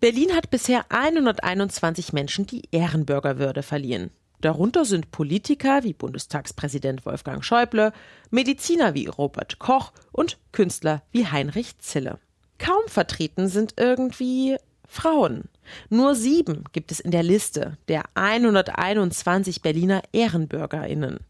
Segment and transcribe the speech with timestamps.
[0.00, 4.10] Berlin hat bisher 121 Menschen die Ehrenbürgerwürde verliehen.
[4.40, 7.92] Darunter sind Politiker wie Bundestagspräsident Wolfgang Schäuble,
[8.30, 12.18] Mediziner wie Robert Koch und Künstler wie Heinrich Zille.
[12.58, 14.56] Kaum vertreten sind irgendwie
[14.88, 15.44] Frauen.
[15.90, 21.20] Nur sieben gibt es in der Liste der 121 Berliner Ehrenbürgerinnen.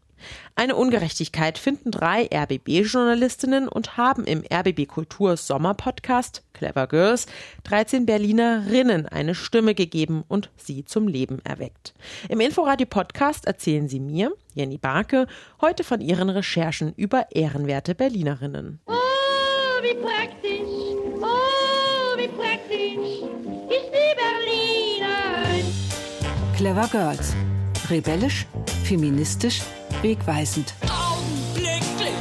[0.55, 7.25] Eine Ungerechtigkeit finden drei RBB-Journalistinnen und haben im RBB Kultur Sommer-Podcast Clever Girls
[7.63, 11.93] 13 Berlinerinnen eine Stimme gegeben und sie zum Leben erweckt.
[12.29, 15.27] Im Inforadio-Podcast erzählen sie mir, Jenny Barke,
[15.61, 18.79] heute von ihren Recherchen über ehrenwerte Berlinerinnen.
[18.85, 18.91] Oh,
[19.81, 20.69] wie praktisch!
[21.21, 23.23] Oh, wie praktisch!
[23.69, 25.65] Ist die Berliner!
[26.57, 27.33] Clever Girls.
[27.89, 28.45] Rebellisch,
[28.83, 29.61] feministisch,
[30.01, 30.73] wegweisend.
[30.83, 32.11] Augenblicklich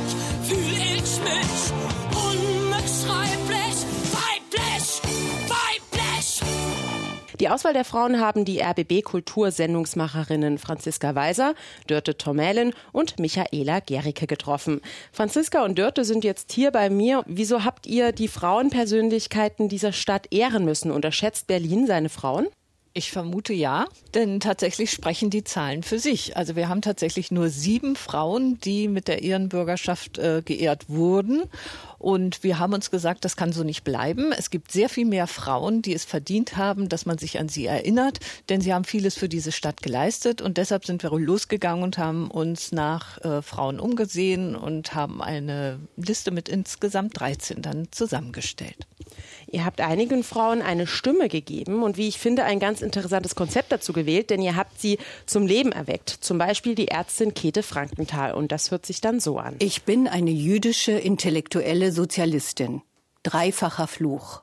[0.43, 1.73] fühl ich mich
[2.13, 3.77] unbeschreiblich
[4.13, 5.01] weiblich,
[5.49, 6.43] weiblich.
[7.41, 11.55] Die Auswahl der Frauen haben die RBB Kultursendungsmacherinnen Franziska Weiser,
[11.87, 14.83] Dörte Tormälen und Michaela Gericke getroffen.
[15.11, 17.23] Franziska und Dörte sind jetzt hier bei mir.
[17.27, 20.91] Wieso habt ihr die Frauenpersönlichkeiten dieser Stadt ehren müssen?
[20.91, 22.47] Unterschätzt Berlin seine Frauen?
[22.93, 26.37] Ich vermute ja, denn tatsächlich sprechen die Zahlen für sich.
[26.37, 31.45] Also wir haben tatsächlich nur sieben Frauen, die mit der Ehrenbürgerschaft äh, geehrt wurden.
[32.01, 34.33] Und wir haben uns gesagt, das kann so nicht bleiben.
[34.33, 37.67] Es gibt sehr viel mehr Frauen, die es verdient haben, dass man sich an sie
[37.67, 40.41] erinnert, denn sie haben vieles für diese Stadt geleistet.
[40.41, 45.79] Und deshalb sind wir losgegangen und haben uns nach äh, Frauen umgesehen und haben eine
[45.99, 48.87] Liste mit insgesamt 13 dann zusammengestellt.
[49.53, 53.73] Ihr habt einigen Frauen eine Stimme gegeben und wie ich finde, ein ganz interessantes Konzept
[53.73, 56.09] dazu gewählt, denn ihr habt sie zum Leben erweckt.
[56.09, 59.57] Zum Beispiel die Ärztin Käthe Frankenthal und das hört sich dann so an.
[59.59, 62.83] Ich bin eine jüdische intellektuelle Sozialistin.
[63.23, 64.43] Dreifacher Fluch.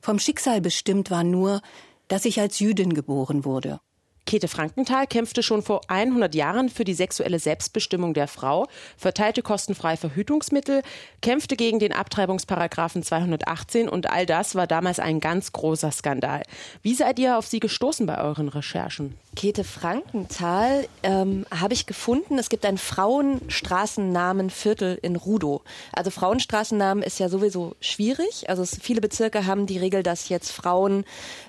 [0.00, 1.60] Vom Schicksal bestimmt war nur,
[2.08, 3.80] dass ich als Jüdin geboren wurde.
[4.26, 9.96] Käthe Frankenthal kämpfte schon vor 100 Jahren für die sexuelle Selbstbestimmung der Frau, verteilte kostenfrei
[9.96, 10.82] Verhütungsmittel,
[11.22, 16.42] kämpfte gegen den Abtreibungsparagraphen 218 und all das war damals ein ganz großer Skandal.
[16.82, 19.14] Wie seid ihr auf sie gestoßen bei euren Recherchen?
[19.36, 22.38] Käthe Frankenthal ähm, habe ich gefunden.
[22.38, 25.60] Es gibt ein Frauenstraßennamenviertel in Rudow.
[25.92, 28.48] Also Frauenstraßennamen ist ja sowieso schwierig.
[28.48, 31.04] Also es, viele Bezirke haben die Regel, dass jetzt Frauen,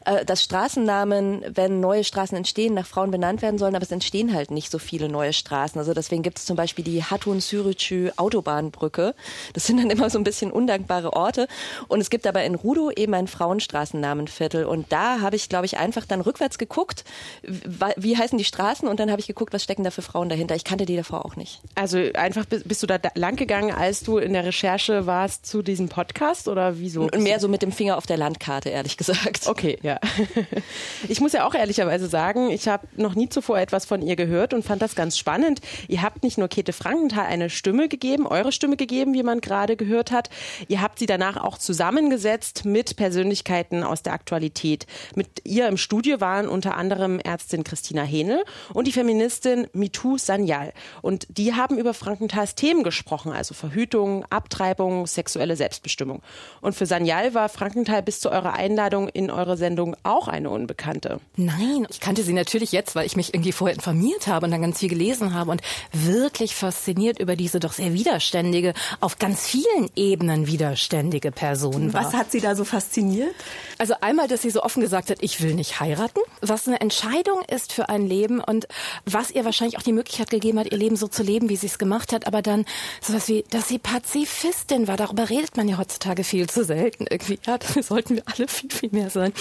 [0.06, 4.34] äh, dass Straßennamen, wenn neue Straßen entstehen, nach Frauen benannt werden sollen, aber es entstehen
[4.34, 5.80] halt nicht so viele neue Straßen.
[5.80, 9.14] Also deswegen gibt es zum Beispiel die Hatun Sürücü Autobahnbrücke.
[9.54, 11.48] Das sind dann immer so ein bisschen undankbare Orte.
[11.88, 14.66] Und es gibt aber in Rudow eben ein Frauenstraßennamenviertel.
[14.66, 17.04] Und da habe ich, glaube ich, einfach dann rückwärts geguckt,
[17.44, 20.56] wie heißen die Straßen und dann habe ich geguckt, was stecken da für Frauen dahinter.
[20.56, 21.60] Ich kannte die davor auch nicht.
[21.76, 25.46] Also einfach bi- bist du da da lang gegangen, als du in der Recherche warst
[25.46, 27.04] zu diesem Podcast oder wieso?
[27.04, 29.48] Und mehr so mit dem Finger auf der Landkarte, ehrlich gesagt.
[29.48, 30.00] Okay, ja.
[31.10, 34.54] Ich muss ja auch ehrlicherweise sagen, ich habe noch nie zuvor etwas von ihr gehört
[34.54, 35.62] und fand das ganz spannend.
[35.88, 39.76] Ihr habt nicht nur Käthe Frankenthal eine Stimme gegeben, eure Stimme gegeben, wie man gerade
[39.76, 40.32] gehört hat.
[40.68, 44.88] Ihr habt sie danach auch zusammengesetzt mit Persönlichkeiten aus der Aktualität.
[45.14, 48.44] Mit ihr im Studio waren unter anderem Ärztin Christina Hähnel
[48.74, 50.74] und die Feministin Mitu Sanyal.
[51.04, 56.24] Und die haben über Frankenthals Themen gesprochen, also Verhütung, Abtreibung, sexuelle Selbstbestimmung.
[56.62, 61.20] Und für Sanyal war Frankenthal bis zu eurer Einladung in eure Sendung auch eine Unbekannte.
[61.36, 64.62] Nein, ich kannte sie natürlich jetzt, weil ich mich irgendwie vorher informiert habe und dann
[64.62, 65.62] ganz viel gelesen habe und
[65.92, 72.06] wirklich fasziniert über diese doch sehr widerständige, auf ganz vielen Ebenen widerständige Person war.
[72.06, 73.36] Was hat Sie da so fasziniert?
[73.78, 77.42] Also einmal, dass sie so offen gesagt hat, ich will nicht heiraten, was eine Entscheidung
[77.44, 78.68] ist für ein Leben und
[79.06, 81.68] was ihr wahrscheinlich auch die Möglichkeit gegeben hat, ihr Leben so zu leben, wie sie
[81.68, 82.66] es gemacht hat, aber dann
[83.02, 87.40] sowas wie, dass sie Pazifistin war, darüber redet man ja heutzutage viel zu selten irgendwie.
[87.46, 89.34] Ja, dafür sollten wir alle viel, viel mehr sein.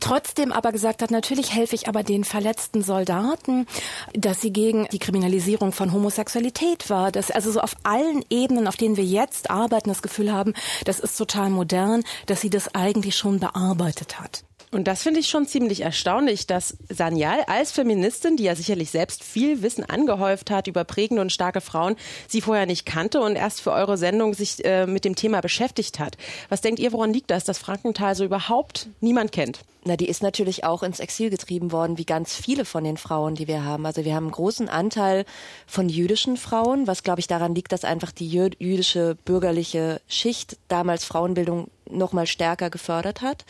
[0.00, 3.66] Trotzdem aber gesagt hat, natürlich helfe ich aber den verletzten Soldaten,
[4.12, 8.76] dass sie gegen die Kriminalisierung von Homosexualität war, dass also so auf allen Ebenen, auf
[8.76, 10.52] denen wir jetzt arbeiten, das Gefühl haben,
[10.84, 14.45] das ist total modern, dass sie das eigentlich schon bearbeitet hat.
[14.72, 19.22] Und das finde ich schon ziemlich erstaunlich, dass Sanyal als Feministin, die ja sicherlich selbst
[19.22, 21.96] viel Wissen angehäuft hat über prägende und starke Frauen,
[22.26, 25.98] sie vorher nicht kannte und erst für eure Sendung sich äh, mit dem Thema beschäftigt
[26.00, 26.16] hat.
[26.48, 29.60] Was denkt ihr, woran liegt das, dass Frankenthal so überhaupt niemand kennt?
[29.84, 33.36] Na, die ist natürlich auch ins Exil getrieben worden, wie ganz viele von den Frauen,
[33.36, 33.86] die wir haben.
[33.86, 35.24] Also wir haben einen großen Anteil
[35.68, 40.56] von jüdischen Frauen, was glaube ich daran liegt, dass einfach die jü jüdische bürgerliche Schicht
[40.66, 43.44] damals Frauenbildung noch mal stärker gefördert hat.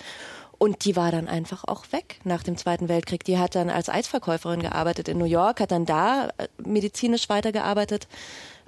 [0.59, 3.25] Und die war dann einfach auch weg nach dem Zweiten Weltkrieg.
[3.25, 8.09] Die hat dann als Eisverkäuferin gearbeitet in New York, hat dann da äh, medizinisch weitergearbeitet,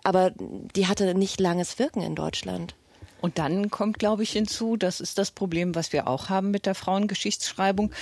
[0.05, 0.33] aber
[0.77, 2.75] die hatte nicht langes Wirken in Deutschland.
[3.21, 6.67] Und dann kommt, glaube ich, hinzu, das ist das Problem, was wir auch haben mit
[6.67, 7.93] der Frauengeschichtsschreibung.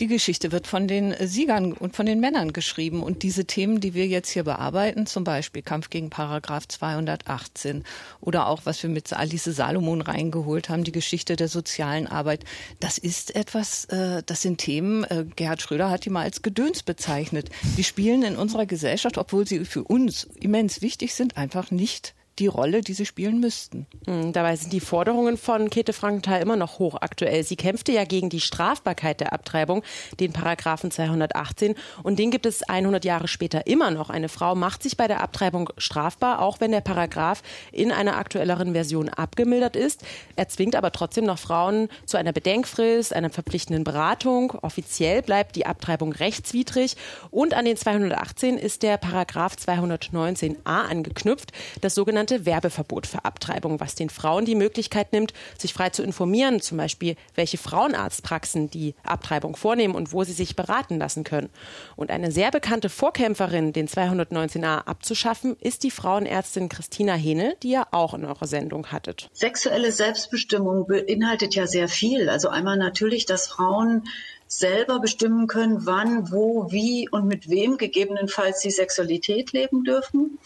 [0.00, 3.02] Die Geschichte wird von den Siegern und von den Männern geschrieben.
[3.02, 7.84] Und diese Themen, die wir jetzt hier bearbeiten, zum Beispiel Kampf gegen Paragraph 218
[8.20, 12.44] oder auch, was wir mit Alice Salomon reingeholt haben, die Geschichte der sozialen Arbeit,
[12.80, 16.82] das ist etwas, äh, das sind Themen, äh, Gerhard Schröder hat die mal als Gedöns
[16.82, 17.50] bezeichnet.
[17.76, 22.46] Die spielen in unserer Gesellschaft, obwohl sie für uns immens wichtig sind, einfach nicht die
[22.46, 23.86] Rolle, die sie spielen müssten.
[24.06, 27.42] Hm, dabei sind die Forderungen von Käthe Frankenthal immer noch hochaktuell.
[27.44, 29.82] Sie kämpfte ja gegen die Strafbarkeit der Abtreibung,
[30.20, 31.74] den Paragraphen 218.
[32.02, 34.10] Und den gibt es 100 Jahre später immer noch.
[34.10, 37.42] Eine Frau macht sich bei der Abtreibung strafbar, auch wenn der Paragraph
[37.72, 40.04] in einer aktuelleren Version abgemildert ist.
[40.36, 44.52] Er zwingt aber trotzdem noch Frauen zu einer Bedenkfrist, einer verpflichtenden Beratung.
[44.62, 46.96] Offiziell bleibt die Abtreibung rechtswidrig.
[47.30, 53.80] Und an den 218 ist der Paragraph 219a angeknüpft, das sogenannte sogenannte Werbeverbot für Abtreibung,
[53.80, 58.94] was den Frauen die Möglichkeit nimmt, sich frei zu informieren, zum Beispiel welche Frauenarztpraxen die
[59.04, 61.50] Abtreibung vornehmen und wo sie sich beraten lassen können.
[61.94, 67.86] Und eine sehr bekannte Vorkämpferin, den 219a abzuschaffen, ist die Frauenärztin Christina Hene, die ihr
[67.92, 69.28] auch in eurer Sendung hattet.
[69.32, 72.28] Sexuelle Selbstbestimmung beinhaltet ja sehr viel.
[72.28, 74.04] Also einmal natürlich, dass Frauen
[74.48, 80.38] selber bestimmen können, wann, wo, wie und mit wem gegebenenfalls sie Sexualität leben dürfen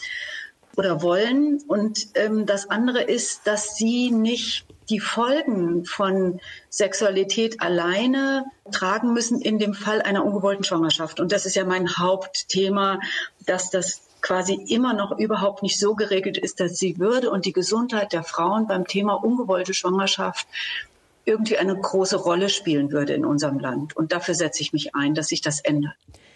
[0.77, 1.61] oder wollen.
[1.67, 6.39] Und ähm, das andere ist, dass sie nicht die Folgen von
[6.69, 11.19] Sexualität alleine tragen müssen in dem Fall einer ungewollten Schwangerschaft.
[11.19, 12.99] Und das ist ja mein Hauptthema,
[13.45, 17.53] dass das quasi immer noch überhaupt nicht so geregelt ist, dass die Würde und die
[17.53, 20.47] Gesundheit der Frauen beim Thema ungewollte Schwangerschaft
[21.25, 23.95] irgendwie eine große Rolle spielen würde in unserem Land.
[23.95, 25.95] Und dafür setze ich mich ein, dass sich das ändert.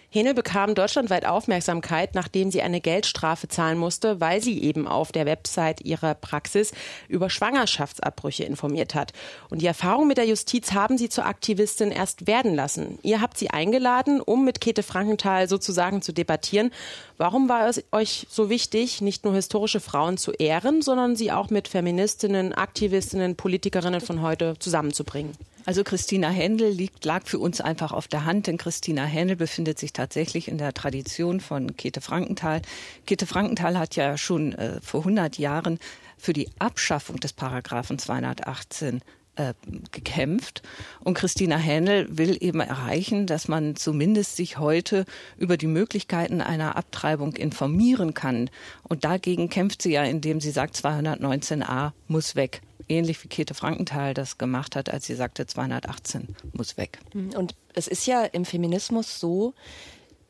[0.09, 5.25] Hene bekam deutschlandweit Aufmerksamkeit, nachdem sie eine Geldstrafe zahlen musste, weil sie eben auf der
[5.25, 6.71] Website ihrer Praxis
[7.07, 9.11] über Schwangerschaftsabbrüche informiert hat.
[9.49, 12.99] Und die Erfahrung mit der Justiz haben sie zur Aktivistin erst werden lassen.
[13.01, 16.71] Ihr habt sie eingeladen, um mit Käthe Frankenthal sozusagen zu debattieren.
[17.17, 21.49] Warum war es euch so wichtig, nicht nur historische Frauen zu ehren, sondern sie auch
[21.49, 25.33] mit Feministinnen, Aktivistinnen, Politikerinnen von heute zusammenzubringen?
[25.65, 29.79] Also Christina Händel liegt, lag für uns einfach auf der Hand, denn Christina Händel befindet
[29.79, 32.61] sich tatsächlich in der Tradition von Käthe Frankenthal.
[33.07, 35.79] Käthe Frankenthal hat ja schon äh, vor 100 Jahren
[36.17, 39.01] für die Abschaffung des Paragraphen 218
[39.35, 39.53] äh,
[39.91, 40.61] gekämpft.
[41.03, 45.05] Und Christina Händel will eben erreichen, dass man zumindest sich heute
[45.37, 48.49] über die Möglichkeiten einer Abtreibung informieren kann.
[48.83, 54.13] Und dagegen kämpft sie ja, indem sie sagt, 219a muss weg ähnlich wie Käthe Frankenthal
[54.13, 56.99] das gemacht hat, als sie sagte, 218 muss weg.
[57.35, 59.53] Und es ist ja im Feminismus so,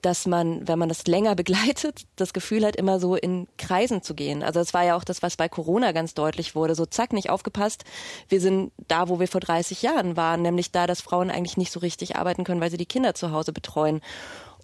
[0.06, 4.14] dass man, wenn man das länger begleitet, das Gefühl hat, immer so in Kreisen zu
[4.14, 4.44] gehen.
[4.44, 6.76] Also das war ja auch das, was bei Corona ganz deutlich wurde.
[6.76, 7.84] So zack, nicht aufgepasst.
[8.30, 11.72] Wir sind da, wo wir vor 30 Jahren waren, nämlich da, dass Frauen eigentlich nicht
[11.72, 14.02] so richtig arbeiten können, weil sie die Kinder zu Hause betreuen.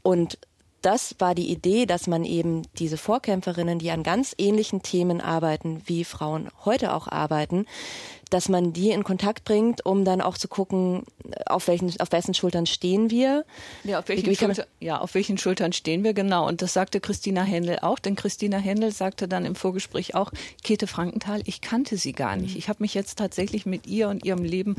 [0.03, 0.37] Und
[0.81, 5.81] das war die Idee, dass man eben diese Vorkämpferinnen, die an ganz ähnlichen Themen arbeiten,
[5.85, 7.65] wie Frauen heute auch arbeiten,
[8.31, 11.03] dass man die in Kontakt bringt, um dann auch zu gucken,
[11.45, 13.45] auf welchen, auf wessen Schultern stehen wir.
[13.83, 16.47] Ja, auf welchen, wie, wie Schulter, ja, auf welchen Schultern stehen wir, genau.
[16.47, 20.31] Und das sagte Christina Händel auch, denn Christina Händel sagte dann im Vorgespräch auch,
[20.63, 22.53] Käthe Frankenthal, ich kannte sie gar nicht.
[22.53, 22.57] Mhm.
[22.57, 24.75] Ich habe mich jetzt tatsächlich mit ihr und ihrem Leben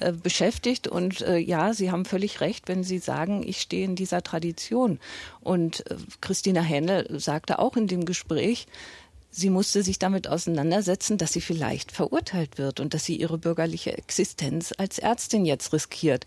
[0.00, 3.94] äh, beschäftigt und äh, ja, Sie haben völlig recht, wenn Sie sagen, ich stehe in
[3.94, 4.98] dieser Tradition.
[5.40, 8.66] Und äh, Christina Händel sagte auch in dem Gespräch,
[9.30, 13.96] sie musste sich damit auseinandersetzen, dass sie vielleicht verurteilt wird und dass sie ihre bürgerliche
[13.96, 16.24] Existenz als Ärztin jetzt riskiert.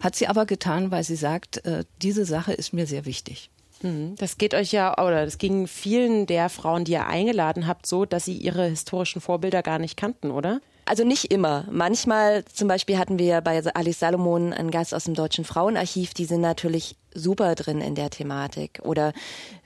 [0.00, 3.50] Hat sie aber getan, weil sie sagt, äh, diese Sache ist mir sehr wichtig.
[3.82, 4.14] Mhm.
[4.18, 8.04] Das geht euch ja, oder das ging vielen der Frauen, die ihr eingeladen habt, so,
[8.04, 10.60] dass sie ihre historischen Vorbilder gar nicht kannten, oder?
[10.86, 11.66] Also nicht immer.
[11.70, 16.26] Manchmal, zum Beispiel hatten wir bei Alice Salomon einen Gast aus dem Deutschen Frauenarchiv, die
[16.26, 18.80] sind natürlich super drin in der Thematik.
[18.82, 19.12] Oder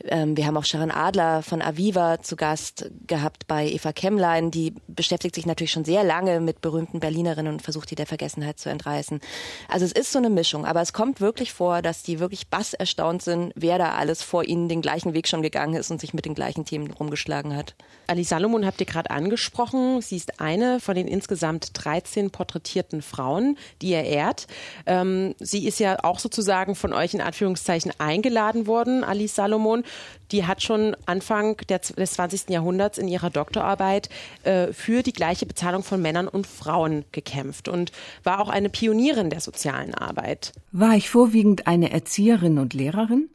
[0.05, 4.51] ähm, wir haben auch Sharon Adler von Aviva zu Gast gehabt bei Eva Kemmlein.
[4.51, 8.59] Die beschäftigt sich natürlich schon sehr lange mit berühmten Berlinerinnen und versucht, die der Vergessenheit
[8.59, 9.21] zu entreißen.
[9.69, 10.65] Also es ist so eine Mischung.
[10.65, 14.45] Aber es kommt wirklich vor, dass die wirklich bass erstaunt sind, wer da alles vor
[14.45, 17.75] ihnen den gleichen Weg schon gegangen ist und sich mit den gleichen Themen rumgeschlagen hat.
[18.07, 20.01] Ali Salomon habt ihr gerade angesprochen.
[20.01, 24.47] Sie ist eine von den insgesamt 13 porträtierten Frauen, die ihr ehrt.
[24.87, 29.85] Ähm, sie ist ja auch sozusagen von euch in Art Anführungszeichen eingeladen worden, Alice Salomon.
[30.33, 32.51] Die hat schon Anfang der, des 20.
[32.51, 34.09] Jahrhunderts in ihrer Doktorarbeit
[34.43, 37.93] äh, für die gleiche Bezahlung von Männern und Frauen gekämpft und
[38.25, 40.53] war auch eine Pionierin der sozialen Arbeit.
[40.73, 43.31] War ich vorwiegend eine Erzieherin und Lehrerin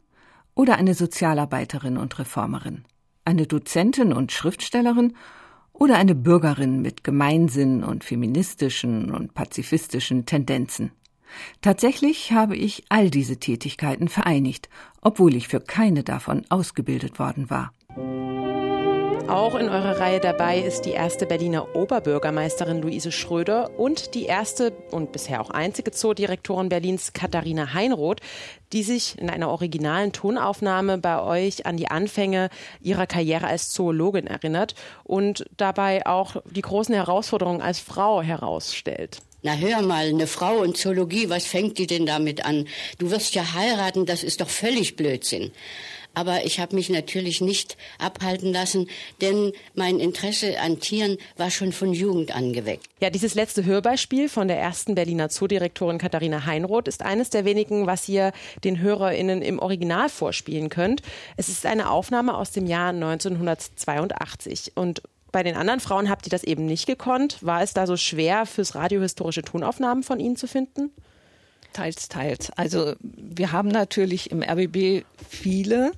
[0.54, 2.84] oder eine Sozialarbeiterin und Reformerin?
[3.24, 5.14] Eine Dozentin und Schriftstellerin
[5.72, 10.92] oder eine Bürgerin mit Gemeinsinn und feministischen und pazifistischen Tendenzen.
[11.62, 14.68] Tatsächlich habe ich all diese Tätigkeiten vereinigt,
[15.00, 17.72] obwohl ich für keine davon ausgebildet worden war.
[19.28, 24.72] Auch in eurer Reihe dabei ist die erste Berliner Oberbürgermeisterin Luise Schröder und die erste
[24.90, 28.20] und bisher auch einzige Zoodirektorin Berlins Katharina Heinroth,
[28.74, 32.50] die sich in einer originalen Tonaufnahme bei euch an die Anfänge
[32.82, 34.74] ihrer Karriere als Zoologin erinnert
[35.04, 39.22] und dabei auch die großen Herausforderungen als Frau herausstellt.
[39.46, 42.66] Na hör mal, eine Frau und Zoologie, was fängt die denn damit an?
[42.96, 45.52] Du wirst ja heiraten, das ist doch völlig Blödsinn.
[46.14, 48.88] Aber ich habe mich natürlich nicht abhalten lassen,
[49.20, 52.86] denn mein Interesse an Tieren war schon von Jugend an geweckt.
[53.00, 57.86] Ja, dieses letzte Hörbeispiel von der ersten Berliner Zoodirektorin Katharina Heinroth ist eines der wenigen,
[57.86, 58.32] was ihr
[58.64, 61.02] den HörerInnen im Original vorspielen könnt.
[61.36, 65.02] Es ist eine Aufnahme aus dem Jahr 1982 und
[65.34, 67.38] bei den anderen Frauen habt ihr das eben nicht gekonnt.
[67.44, 70.92] War es da so schwer, fürs Radio historische Tonaufnahmen von ihnen zu finden?
[71.72, 72.52] Teils, teils.
[72.52, 75.90] Also wir haben natürlich im RBB viele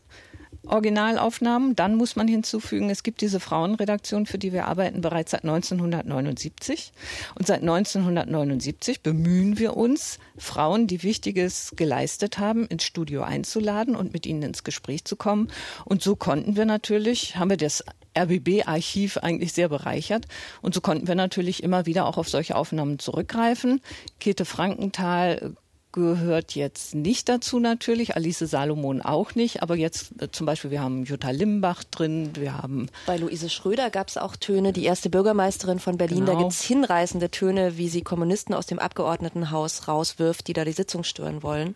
[0.67, 1.77] Originalaufnahmen.
[1.77, 6.93] Dann muss man hinzufügen, es gibt diese Frauenredaktion, für die wir arbeiten, bereits seit 1979.
[7.35, 14.13] Und seit 1979 bemühen wir uns, Frauen, die Wichtiges geleistet haben, ins Studio einzuladen und
[14.13, 15.49] mit ihnen ins Gespräch zu kommen.
[15.85, 17.85] Und so konnten wir natürlich, haben wir das
[18.17, 20.27] RBB-Archiv eigentlich sehr bereichert.
[20.63, 23.81] Und so konnten wir natürlich immer wieder auch auf solche Aufnahmen zurückgreifen.
[24.21, 25.55] Käthe Frankenthal
[25.97, 30.83] gehört jetzt nicht dazu natürlich, Alice Salomon auch nicht, aber jetzt äh, zum Beispiel, wir
[30.83, 32.89] haben Jutta Limbach drin, wir haben...
[33.07, 36.33] Bei Luise Schröder gab es auch Töne, die erste Bürgermeisterin von Berlin, Genau.
[36.33, 40.73] da gibt es hinreißende Töne, wie sie Kommunisten aus dem Abgeordnetenhaus rauswirft, die da die
[40.73, 41.75] Sitzung stören wollen.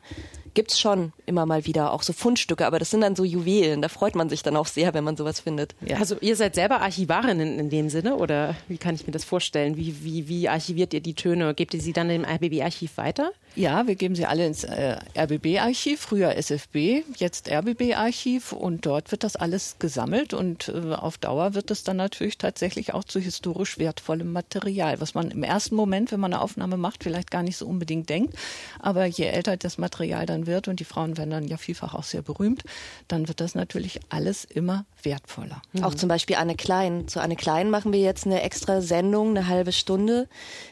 [0.54, 3.88] Gibt's schon immer mal wieder, auch so Fundstücke, aber das sind dann so Juwelen, da
[3.88, 5.74] freut man sich dann auch sehr, wenn man sowas findet.
[5.98, 9.76] Also ihr seid selber Archivarinnen in dem Sinne oder wie kann ich mir das vorstellen?
[9.76, 11.54] Wie, wie, wie archiviert ihr die Töne?
[11.54, 13.32] Gebt ihr sie dann im RBB-Archiv weiter?
[13.56, 19.24] Ja, wir geben sie alle ins äh, RBB-Archiv, früher SFB, jetzt RBB-Archiv und dort wird
[19.24, 23.78] das alles gesammelt und äh, auf Dauer wird es dann natürlich tatsächlich auch zu historisch
[23.78, 27.56] wertvollem Material, was man im ersten Moment, wenn man eine Aufnahme macht, vielleicht gar nicht
[27.56, 28.34] so unbedingt denkt.
[28.78, 32.04] Aber je älter das Material dann wird und die Frauen werden dann ja vielfach auch
[32.04, 32.64] sehr berühmt,
[33.08, 35.62] dann wird das natürlich alles immer wertvoller.
[35.82, 37.08] Auch zum Beispiel Anne Klein.
[37.08, 40.28] Zu Anne Klein machen wir jetzt eine extra Sendung, eine halbe Stunde.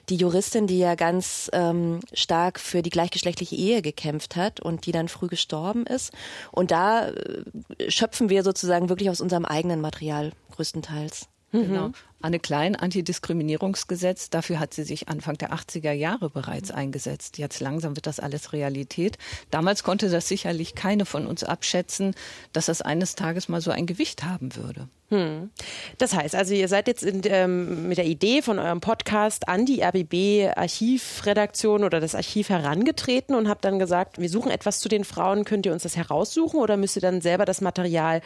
[0.08, 4.92] Die Juristin, die ja ganz ähm, stark für die gleichgeschlechtliche Ehe gekämpft hat und die
[4.92, 6.12] dann früh gestorben ist.
[6.52, 11.28] Und da äh, schöpfen wir sozusagen wirklich aus unserem eigenen Material größtenteils.
[11.52, 11.92] Genau.
[12.20, 17.38] Anne Klein, Antidiskriminierungsgesetz, dafür hat sie sich Anfang der 80er Jahre bereits eingesetzt.
[17.38, 19.18] Jetzt langsam wird das alles Realität.
[19.50, 22.14] Damals konnte das sicherlich keine von uns abschätzen,
[22.52, 24.88] dass das eines Tages mal so ein Gewicht haben würde.
[25.10, 25.50] Hm.
[25.96, 29.64] Das heißt, also ihr seid jetzt in, ähm, mit der Idee von eurem Podcast an
[29.64, 35.04] die RBB-Archivredaktion oder das Archiv herangetreten und habt dann gesagt, wir suchen etwas zu den
[35.04, 38.20] Frauen, könnt ihr uns das heraussuchen oder müsst ihr dann selber das Material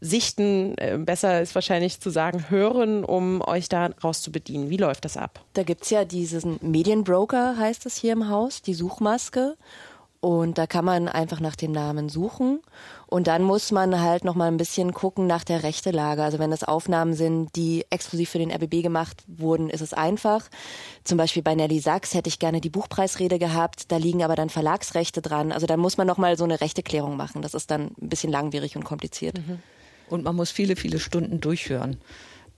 [0.00, 4.70] sichten, äh, besser ist wahrscheinlich zu sagen, hören, um euch da rauszubedienen.
[4.70, 5.40] Wie läuft das ab?
[5.52, 9.56] Da gibt's ja diesen Medienbroker, heißt es hier im Haus, die Suchmaske.
[10.22, 12.60] Und da kann man einfach nach dem Namen suchen.
[13.06, 16.22] Und dann muss man halt noch mal ein bisschen gucken nach der Rechtelage.
[16.22, 20.46] Also wenn das Aufnahmen sind, die exklusiv für den RBB gemacht wurden, ist es einfach.
[21.04, 23.90] Zum Beispiel bei Nelly Sachs hätte ich gerne die Buchpreisrede gehabt.
[23.90, 25.52] Da liegen aber dann Verlagsrechte dran.
[25.52, 27.40] Also dann muss man noch mal so eine Rechteklärung machen.
[27.40, 29.38] Das ist dann ein bisschen langwierig und kompliziert.
[30.10, 31.96] Und man muss viele, viele Stunden durchhören.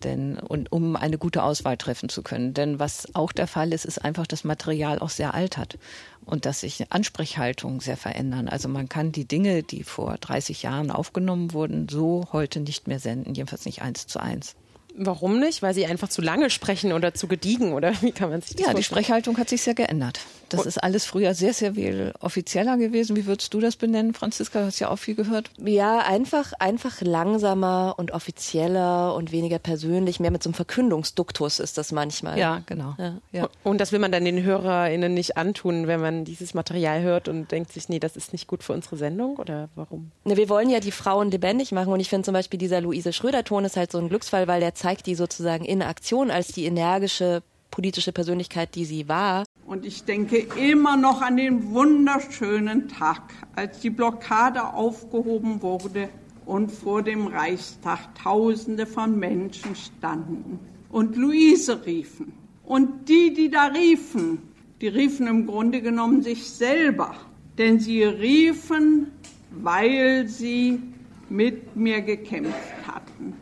[0.05, 2.55] Denn, und um eine gute Auswahl treffen zu können.
[2.55, 5.79] Denn was auch der Fall ist, ist einfach, dass Material auch sehr altert
[6.25, 8.49] und dass sich Ansprechhaltungen sehr verändern.
[8.49, 12.99] Also man kann die Dinge, die vor 30 Jahren aufgenommen wurden, so heute nicht mehr
[12.99, 14.57] senden, jedenfalls nicht eins zu eins.
[14.97, 15.63] Warum nicht?
[15.63, 18.61] Weil sie einfach zu lange sprechen oder zu gediegen oder wie kann man sich das
[18.61, 19.05] Ja, die vorstellen?
[19.05, 20.21] Sprechhaltung hat sich sehr geändert.
[20.53, 23.17] Das ist alles früher sehr, sehr viel offizieller gewesen.
[23.17, 24.61] Wie würdest du das benennen, Franziska?
[24.61, 25.51] Du hast ja auch viel gehört.
[25.59, 30.21] Ja, einfach, einfach langsamer und offizieller und weniger persönlich.
[30.21, 32.39] Mehr mit so einem Verkündungsduktus ist das manchmal.
[32.39, 32.95] Ja, genau.
[32.99, 33.19] Ja.
[33.33, 33.49] Ja.
[33.65, 37.51] Und das will man dann den HörerInnen nicht antun, wenn man dieses Material hört und
[37.51, 40.11] denkt sich, nee, das ist nicht gut für unsere Sendung oder warum?
[40.25, 43.13] Ne, wir wollen ja die Frauen lebendig machen und ich finde zum Beispiel dieser Luise
[43.13, 46.65] Schröder-Ton ist halt so ein Glücksfall, weil der zeigt die sozusagen in Aktion als die
[46.65, 47.43] energische
[47.73, 49.45] politische Persönlichkeit, die sie war.
[49.67, 53.23] Und ich denke immer noch an den wunderschönen Tag,
[53.55, 56.09] als die Blockade aufgehoben wurde
[56.45, 60.59] und vor dem Reichstag Tausende von Menschen standen
[60.91, 62.33] und Luise riefen.
[62.65, 64.39] Und die, die da riefen,
[64.81, 67.15] die riefen im Grunde genommen sich selber,
[67.59, 69.13] denn sie riefen,
[69.51, 70.81] weil sie
[71.29, 73.35] mit mir gekämpft hatten.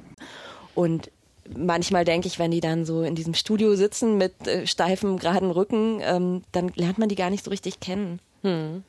[0.74, 1.10] Und
[1.56, 5.50] manchmal denke ich, wenn die dann so in diesem Studio sitzen mit äh, steifem, geraden
[5.50, 8.20] Rücken, ähm, dann lernt man die gar nicht so richtig kennen.
[8.42, 8.84] Hm.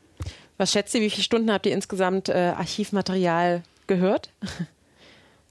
[0.58, 4.30] Was schätzt ihr, wie viele Stunden habt ihr insgesamt äh, Archivmaterial gehört?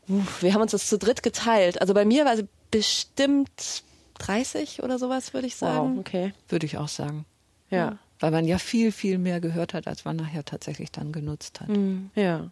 [0.09, 1.81] Uff, wir haben uns das zu dritt geteilt.
[1.81, 3.83] Also bei mir war es bestimmt
[4.19, 5.97] 30 oder sowas, würde ich sagen.
[5.97, 6.33] Wow, okay.
[6.49, 7.25] Würde ich auch sagen.
[7.71, 7.99] Ja.
[8.19, 11.69] Weil man ja viel, viel mehr gehört hat, als man nachher tatsächlich dann genutzt hat.
[11.69, 12.11] Mhm.
[12.15, 12.51] Ja.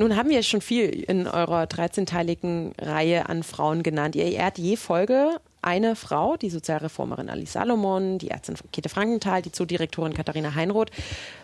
[0.00, 4.16] Nun haben wir schon viel in eurer 13-teiligen Reihe an Frauen genannt.
[4.16, 9.52] Ihr ehrt je Folge eine Frau, die Sozialreformerin Alice Salomon, die Ärztin Käthe Frankenthal, die
[9.52, 10.90] Zoodirektorin Katharina Heinroth.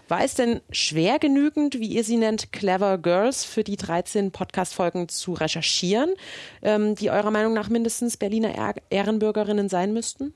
[0.08, 5.10] War es denn schwer genügend, wie ihr sie nennt, Clever Girls für die 13 Podcast-Folgen
[5.10, 6.14] zu recherchieren,
[6.62, 8.54] ähm, die eurer Meinung nach mindestens Berliner
[8.88, 10.32] Ehrenbürgerinnen sein müssten?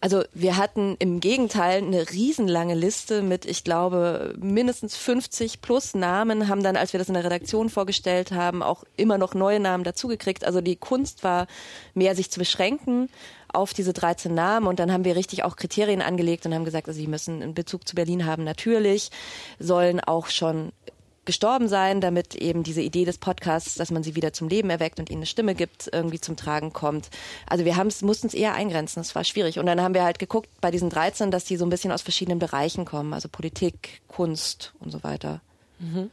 [0.00, 6.48] Also wir hatten im Gegenteil eine riesenlange Liste mit, ich glaube, mindestens 50 plus Namen,
[6.48, 9.84] haben dann, als wir das in der Redaktion vorgestellt haben, auch immer noch neue Namen
[9.84, 10.44] dazugekriegt.
[10.44, 11.46] Also die Kunst war
[11.94, 13.08] mehr, sich zu beschränken
[13.48, 16.88] auf diese 13 Namen und dann haben wir richtig auch Kriterien angelegt und haben gesagt,
[16.88, 19.10] also sie müssen einen Bezug zu Berlin haben, natürlich,
[19.58, 20.72] sollen auch schon
[21.26, 24.98] gestorben sein, damit eben diese Idee des Podcasts, dass man sie wieder zum Leben erweckt
[24.98, 27.10] und ihnen eine Stimme gibt, irgendwie zum Tragen kommt.
[27.46, 29.58] Also wir haben es, mussten es eher eingrenzen, das war schwierig.
[29.58, 32.02] Und dann haben wir halt geguckt bei diesen 13, dass die so ein bisschen aus
[32.02, 35.42] verschiedenen Bereichen kommen, also Politik, Kunst und so weiter.
[35.78, 36.10] Mhm.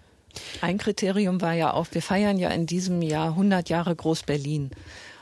[0.62, 4.72] Ein Kriterium war ja auch, wir feiern ja in diesem Jahr 100 Jahre Groß-Berlin.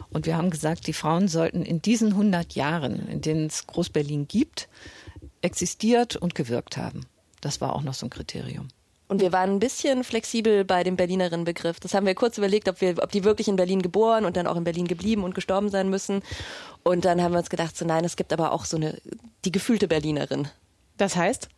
[0.10, 4.28] Und wir haben gesagt, die Frauen sollten in diesen 100 Jahren, in denen es Groß-Berlin
[4.28, 4.68] gibt,
[5.42, 7.06] existiert und gewirkt haben.
[7.40, 8.68] Das war auch noch so ein Kriterium.
[9.12, 11.82] Und wir waren ein bisschen flexibel bei dem Berlinerin-Begriff.
[11.82, 14.48] Das haben wir kurz überlegt, ob, wir, ob die wirklich in Berlin geboren und dann
[14.48, 16.24] auch in Berlin geblieben und gestorben sein müssen.
[16.84, 18.98] Und dann haben wir uns gedacht, so nein, es gibt aber auch so eine,
[19.44, 20.48] die gefühlte Berlinerin.
[20.96, 21.50] Das heißt?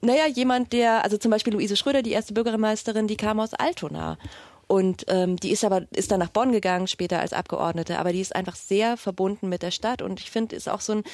[0.00, 4.18] Naja, jemand, der, also zum Beispiel Luise Schröder, die erste Bürgermeisterin, die kam aus Altona.
[4.66, 8.20] Und ähm, die ist aber ist dann nach Bonn gegangen später als Abgeordnete, aber die
[8.20, 11.04] ist einfach sehr verbunden mit der Stadt und ich finde, ist auch so ein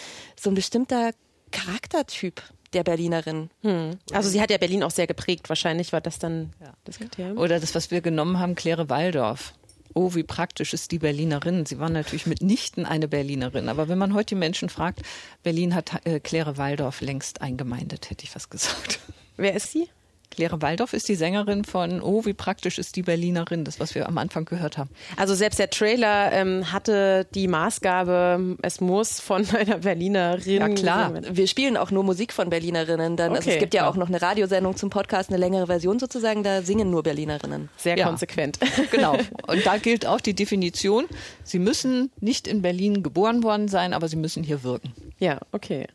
[0.40, 1.10] so ein bestimmter
[1.52, 2.42] Charaktertyp
[2.74, 3.50] der Berlinerin.
[3.62, 3.98] Hm.
[4.12, 5.48] Also sie hat ja Berlin auch sehr geprägt.
[5.48, 6.72] Wahrscheinlich war das dann ja.
[6.84, 7.38] das Kriterium.
[7.38, 9.54] Oder das, was wir genommen haben, Claire Waldorf.
[9.94, 11.66] Oh, wie praktisch ist die Berlinerin.
[11.66, 13.68] Sie war natürlich mitnichten eine Berlinerin.
[13.68, 15.02] Aber wenn man heute die Menschen fragt,
[15.44, 18.98] Berlin hat äh, Claire Waldorf längst eingemeindet, hätte ich was gesagt.
[19.36, 19.88] Wer ist sie?
[20.34, 24.08] Claire Waldorf ist die Sängerin von Oh, wie praktisch ist die Berlinerin, das, was wir
[24.08, 24.90] am Anfang gehört haben.
[25.16, 30.60] Also selbst der Trailer ähm, hatte die Maßgabe, es muss von einer Berlinerin.
[30.60, 33.16] Ja klar, wir spielen auch nur Musik von Berlinerinnen.
[33.16, 33.92] Dann, okay, also es gibt ja klar.
[33.92, 37.68] auch noch eine Radiosendung zum Podcast, eine längere Version sozusagen, da singen nur Berlinerinnen.
[37.76, 38.06] Sehr ja.
[38.06, 38.58] konsequent.
[38.90, 39.16] Genau.
[39.46, 41.06] Und da gilt auch die Definition,
[41.42, 44.92] sie müssen nicht in Berlin geboren worden sein, aber sie müssen hier wirken.
[45.18, 45.86] Ja, okay.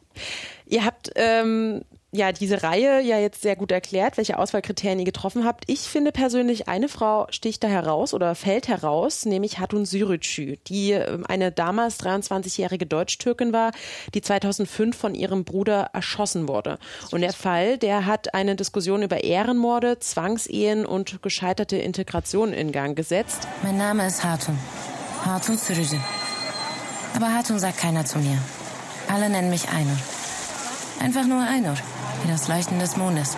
[0.65, 5.45] Ihr habt ähm, ja diese Reihe ja jetzt sehr gut erklärt, welche Auswahlkriterien ihr getroffen
[5.45, 5.65] habt.
[5.67, 10.91] Ich finde persönlich, eine Frau sticht da heraus oder fällt heraus, nämlich Hatun Sürücü, die
[10.91, 13.72] ähm, eine damals 23-jährige Deutsch-Türkin war,
[14.13, 16.80] die 2005 von ihrem Bruder erschossen wurde.
[17.12, 22.95] Und der Fall, der hat eine Diskussion über Ehrenmorde, Zwangsehen und gescheiterte Integration in Gang
[22.95, 23.48] gesetzt.
[23.62, 24.58] Mein Name ist Hatun.
[25.26, 25.98] Hatun Sürücü.
[27.15, 28.38] Aber Hatun sagt keiner zu mir.
[29.10, 29.98] Alle nennen mich Einur.
[31.00, 31.76] Einfach nur Einur
[32.23, 33.38] wie das Leuchten des Mondes.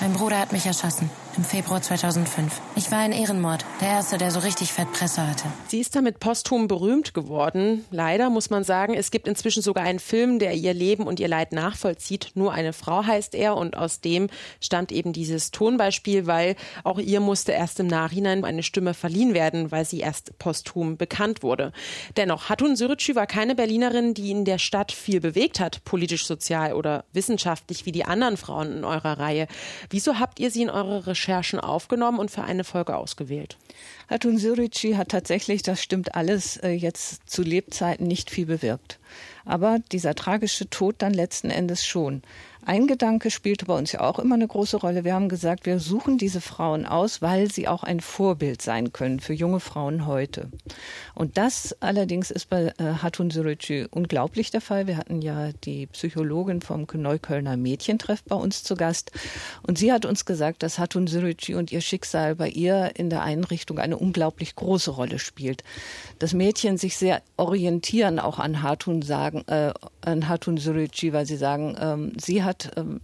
[0.00, 2.60] Mein Bruder hat mich erschossen im Februar 2005.
[2.76, 5.44] Ich war ein Ehrenmord, der erste, der so richtig Fettpresse hatte.
[5.68, 7.84] Sie ist damit posthum berühmt geworden.
[7.90, 11.28] Leider muss man sagen, es gibt inzwischen sogar einen Film, der ihr Leben und ihr
[11.28, 12.32] Leid nachvollzieht.
[12.34, 14.28] Nur eine Frau heißt er und aus dem
[14.60, 19.70] stammt eben dieses Tonbeispiel, weil auch ihr musste erst im Nachhinein eine Stimme verliehen werden,
[19.70, 21.72] weil sie erst posthum bekannt wurde.
[22.16, 26.72] Dennoch, Hatun Sürücü war keine Berlinerin, die in der Stadt viel bewegt hat, politisch, sozial
[26.72, 29.46] oder wissenschaftlich wie die anderen Frauen in eurer Reihe.
[29.90, 33.56] Wieso habt ihr sie in eure Recherche Recherchen aufgenommen und für eine Folge ausgewählt.
[34.08, 38.98] Hatun Surici hat tatsächlich, das stimmt alles, äh, jetzt zu Lebzeiten nicht viel bewirkt.
[39.44, 42.22] Aber dieser tragische Tod dann letzten Endes schon.
[42.66, 45.02] Ein Gedanke spielte bei uns ja auch immer eine große Rolle.
[45.02, 49.18] Wir haben gesagt, wir suchen diese Frauen aus, weil sie auch ein Vorbild sein können
[49.18, 50.50] für junge Frauen heute.
[51.14, 54.86] Und das allerdings ist bei äh, Hatun Sürücü unglaublich der Fall.
[54.86, 59.10] Wir hatten ja die Psychologin vom Neuköllner Mädchentreff bei uns zu Gast.
[59.62, 63.22] Und sie hat uns gesagt, dass Hatun Sürücü und ihr Schicksal bei ihr in der
[63.22, 65.64] Einrichtung eine unglaublich große Rolle spielt.
[66.18, 71.36] Das Mädchen sich sehr orientieren auch an Hatun sagen, äh, an Hatun Sürücü, weil sie
[71.36, 73.00] sagen, ähm, sie hat ähm,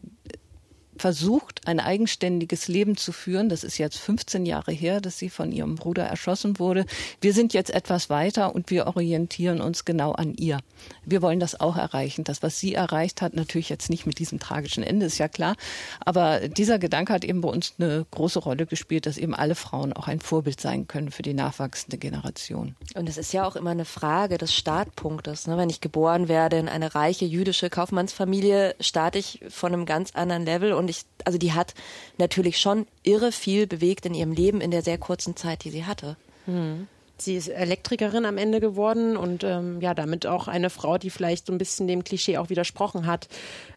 [0.99, 3.49] versucht, ein eigenständiges Leben zu führen.
[3.49, 6.87] Das ist jetzt 15 Jahre her, dass sie von ihrem Bruder erschossen wurde.
[7.21, 10.61] Wir sind jetzt etwas weiter und wir orientieren uns genau an ihr.
[11.05, 12.25] Wir wollen das auch erreichen.
[12.25, 15.57] Das, was sie erreicht hat, natürlich jetzt nicht mit diesem tragischen Ende, ist ja klar.
[16.01, 19.93] Aber dieser Gedanke hat eben bei uns eine große Rolle gespielt, dass eben alle Frauen
[19.93, 22.77] auch ein Vorbild sein können für die nachwachsende Generation.
[22.95, 25.47] Und es ist ja auch immer eine Frage des Startpunktes.
[25.47, 25.57] Ne?
[25.57, 30.45] Wenn ich geboren werde in eine reiche jüdische Kaufmannsfamilie, starte ich von einem ganz anderen
[30.45, 31.75] Level und ich, also die hat
[32.18, 35.85] natürlich schon irre viel bewegt in ihrem Leben in der sehr kurzen Zeit, die sie
[35.85, 36.16] hatte.
[36.46, 36.87] Hm.
[37.18, 41.46] Sie ist Elektrikerin am Ende geworden und ähm, ja, damit auch eine Frau, die vielleicht
[41.46, 43.29] so ein bisschen dem Klischee auch widersprochen hat,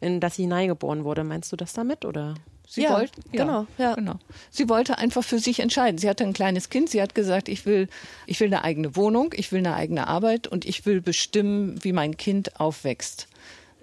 [0.02, 1.24] in das sie hineingeboren wurde.
[1.24, 2.36] Meinst du das damit oder?
[2.68, 3.96] Sie Ja, wollte, ja, genau, ja.
[3.96, 4.16] genau.
[4.52, 5.98] Sie wollte einfach für sich entscheiden.
[5.98, 6.90] Sie hatte ein kleines Kind.
[6.90, 7.88] Sie hat gesagt, ich will,
[8.28, 11.94] ich will eine eigene Wohnung, ich will eine eigene Arbeit und ich will bestimmen, wie
[11.94, 13.28] mein Kind aufwächst.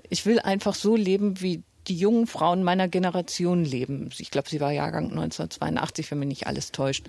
[0.08, 4.10] Ich will einfach so leben, wie die jungen Frauen meiner Generation leben.
[4.18, 7.06] Ich glaube, sie war Jahrgang 1982, wenn mich nicht alles täuscht.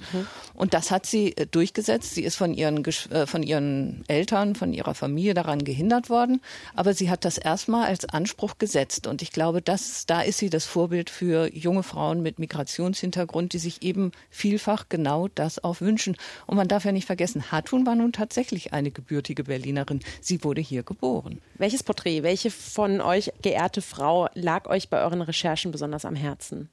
[0.54, 2.16] Und das hat sie äh, durchgesetzt.
[2.16, 6.42] Sie ist von ihren, äh, von ihren Eltern, von ihrer Familie daran gehindert worden.
[6.76, 9.08] Aber sie hat das erstmal als Anspruch gesetzt.
[9.08, 13.60] Und ich glaube, das, da ist sie das Vorbild für junge Frauen mit Migrationshintergrund, die
[13.60, 16.16] sich eben vielfach genau das auch wünschen.
[16.46, 20.02] Und man darf ja nicht vergessen, Hatun war nun tatsächlich eine gebürtige Berlinerin.
[20.22, 21.42] Sie wurde hier geboren.
[21.56, 26.69] Welches Porträt, welche von euch geehrte Frau lag euch bei euren Recherchen besonders am Herzen?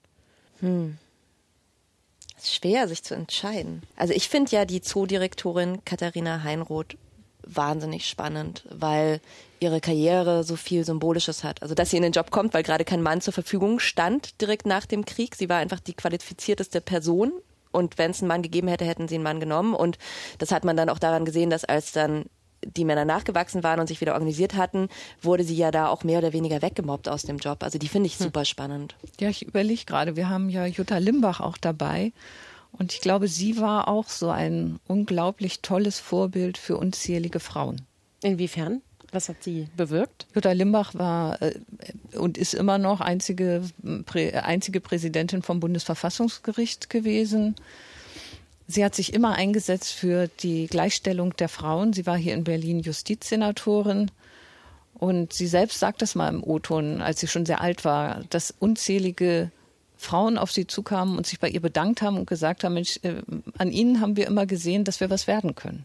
[0.60, 0.98] Hm.
[2.36, 3.82] Es ist schwer, sich zu entscheiden.
[3.96, 6.96] Also ich finde ja die Zoodirektorin Katharina Heinroth
[7.46, 9.20] wahnsinnig spannend, weil
[9.60, 11.62] ihre Karriere so viel Symbolisches hat.
[11.62, 14.66] Also dass sie in den Job kommt, weil gerade kein Mann zur Verfügung stand direkt
[14.66, 15.36] nach dem Krieg.
[15.36, 17.32] Sie war einfach die qualifizierteste Person.
[17.70, 19.74] Und wenn es einen Mann gegeben hätte, hätten sie einen Mann genommen.
[19.74, 19.98] Und
[20.38, 22.26] das hat man dann auch daran gesehen, dass als dann
[22.66, 24.88] die Männer nachgewachsen waren und sich wieder organisiert hatten,
[25.22, 27.62] wurde sie ja da auch mehr oder weniger weggemobbt aus dem Job.
[27.62, 28.94] Also die finde ich super spannend.
[29.20, 32.12] Ja, ich überlege gerade, wir haben ja Jutta Limbach auch dabei.
[32.72, 37.82] Und ich glaube, sie war auch so ein unglaublich tolles Vorbild für unzählige Frauen.
[38.22, 38.82] Inwiefern?
[39.12, 40.26] Was hat sie bewirkt?
[40.34, 41.54] Jutta Limbach war äh,
[42.18, 43.62] und ist immer noch einzige,
[44.06, 47.54] prä, einzige Präsidentin vom Bundesverfassungsgericht gewesen.
[48.66, 51.92] Sie hat sich immer eingesetzt für die Gleichstellung der Frauen.
[51.92, 54.10] Sie war hier in Berlin Justizsenatorin.
[54.94, 58.54] Und sie selbst sagt das mal im O-Ton, als sie schon sehr alt war, dass
[58.58, 59.50] unzählige
[59.96, 63.22] Frauen auf sie zukamen und sich bei ihr bedankt haben und gesagt haben, Mensch, äh,
[63.58, 65.84] an ihnen haben wir immer gesehen, dass wir was werden können.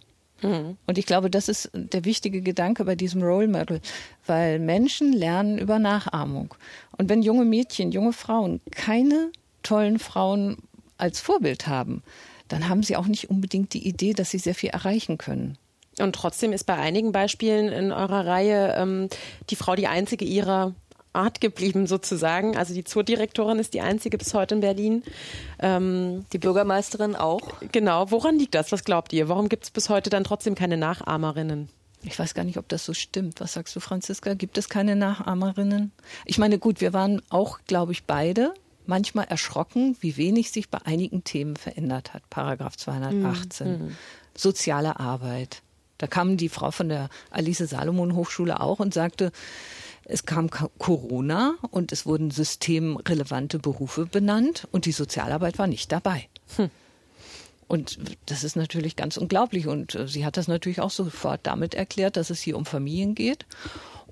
[0.87, 3.81] Und ich glaube, das ist der wichtige Gedanke bei diesem Role Model,
[4.25, 6.53] weil Menschen lernen über Nachahmung.
[6.97, 9.31] Und wenn junge Mädchen, junge Frauen keine
[9.63, 10.57] tollen Frauen
[10.97, 12.03] als Vorbild haben,
[12.49, 15.57] dann haben sie auch nicht unbedingt die Idee, dass sie sehr viel erreichen können.
[15.99, 19.09] Und trotzdem ist bei einigen Beispielen in eurer Reihe ähm,
[19.49, 20.73] die Frau die einzige ihrer
[21.13, 22.55] Art geblieben, sozusagen.
[22.55, 25.03] Also die Zoodirektorin ist die einzige bis heute in Berlin.
[25.59, 27.41] Ähm, die Bürgermeisterin auch.
[27.71, 28.11] Genau.
[28.11, 28.71] Woran liegt das?
[28.71, 29.27] Was glaubt ihr?
[29.27, 31.69] Warum gibt es bis heute dann trotzdem keine Nachahmerinnen?
[32.03, 33.41] Ich weiß gar nicht, ob das so stimmt.
[33.41, 34.33] Was sagst du, Franziska?
[34.33, 35.91] Gibt es keine Nachahmerinnen?
[36.25, 38.53] Ich meine, gut, wir waren auch, glaube ich, beide
[38.89, 42.29] manchmal erschrocken, wie wenig sich bei einigen Themen verändert hat.
[42.29, 43.71] Paragraph 218.
[43.85, 43.95] Mhm.
[44.35, 45.61] Soziale Arbeit.
[45.97, 49.31] Da kam die Frau von der Alice Salomon Hochschule auch und sagte,
[50.05, 55.91] es kam Ka- Corona und es wurden systemrelevante Berufe benannt und die Sozialarbeit war nicht
[55.91, 56.27] dabei.
[57.67, 59.67] Und das ist natürlich ganz unglaublich.
[59.67, 63.13] Und äh, sie hat das natürlich auch sofort damit erklärt, dass es hier um Familien
[63.13, 63.45] geht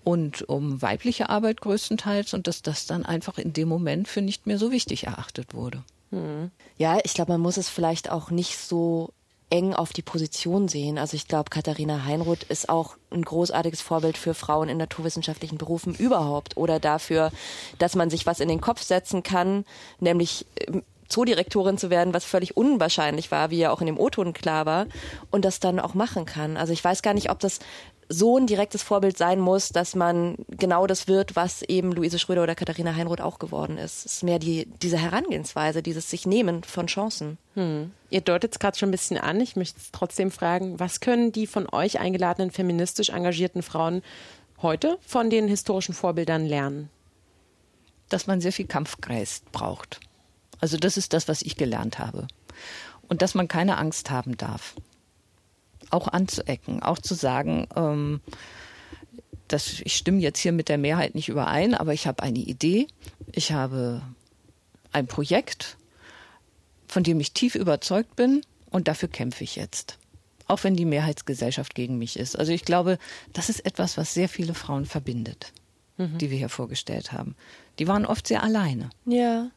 [0.08, 4.48] und um weibliche Arbeit größtenteils und dass das dann einfach in dem Moment für nicht
[4.48, 5.84] mehr so wichtig erachtet wurde.
[6.78, 9.10] Ja, ich glaube, man muss es vielleicht auch nicht so
[9.50, 10.98] eng auf die Position sehen.
[10.98, 15.94] Also ich glaube, Katharina Heinroth ist auch ein großartiges Vorbild für Frauen in naturwissenschaftlichen Berufen
[15.94, 17.34] überhaupt oder dafür,
[17.78, 19.66] dass man sich was in den Kopf setzen kann,
[20.00, 24.34] nämlich ähm, Zoodirektorin zu werden, was völlig unwahrscheinlich war, wie ja auch in dem O-Ton
[24.34, 24.88] klar war,
[25.32, 26.58] und das dann auch machen kann.
[26.58, 27.60] Also ich weiß gar nicht, ob das
[28.10, 32.44] so ein direktes Vorbild sein muss, dass man genau das wird, was eben Luise Schröder
[32.44, 34.06] oder Katharina Heinroth auch geworden ist.
[34.06, 37.38] Es ist mehr die, diese Herangehensweise, dieses sich nehmen von Chancen.
[37.56, 37.92] Hm.
[38.10, 39.42] Ihr deutet es gerade schon ein bisschen an.
[39.42, 44.02] Ich möchte es trotzdem fragen, was können die von euch eingeladenen feministisch engagierten Frauen
[44.62, 46.90] heute von den historischen Vorbildern lernen?
[48.10, 50.00] Dass man sehr viel Kampfgeist braucht.
[50.60, 52.28] Also das ist das, was ich gelernt habe.
[53.10, 54.76] Und dass man keine Angst haben darf.
[55.90, 58.22] Auch anzuecken, auch zu sagen, ähm,
[59.48, 62.88] dass ich stimme jetzt hier mit der Mehrheit nicht überein, aber ich habe eine Idee,
[63.32, 64.02] ich habe
[64.92, 65.78] ein Projekt,
[66.88, 69.98] von dem ich tief überzeugt bin und dafür kämpfe ich jetzt.
[70.48, 72.38] Auch wenn die Mehrheitsgesellschaft gegen mich ist.
[72.38, 72.98] Also ich glaube,
[73.34, 75.54] das ist etwas, was sehr viele Frauen verbindet.
[76.20, 77.36] die wir hier vorgestellt haben.
[77.80, 78.92] Die waren oft sehr alleine.
[79.06, 79.50] Ja.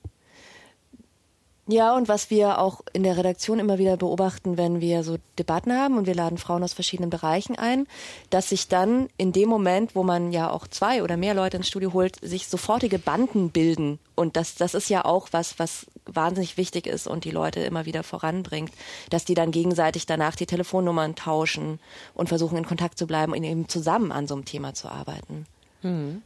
[1.73, 5.73] Ja, und was wir auch in der Redaktion immer wieder beobachten, wenn wir so Debatten
[5.73, 7.87] haben und wir laden Frauen aus verschiedenen Bereichen ein,
[8.29, 11.69] dass sich dann in dem Moment, wo man ja auch zwei oder mehr Leute ins
[11.69, 14.01] Studio holt, sich sofortige Banden bilden.
[14.17, 17.87] Und das, das ist ja auch was, was wahnsinnig wichtig ist und die Leute immer
[17.87, 18.73] wieder voranbringt,
[19.09, 21.79] dass die dann gegenseitig danach die Telefonnummern tauschen
[22.15, 25.47] und versuchen in Kontakt zu bleiben und eben zusammen an so einem Thema zu arbeiten.
[25.83, 26.23] Mhm.